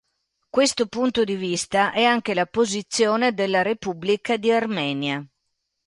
[0.49, 5.23] Questo punto di vista è anche la posizione della Repubblica di Armenia.